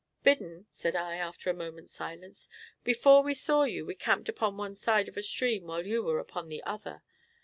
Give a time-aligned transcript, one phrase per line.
[0.23, 2.49] "Biddon," said I, after a moment's silence,
[2.83, 6.17] "before we saw you we camped upon one side of a stream while you were
[6.17, 7.03] upon the other.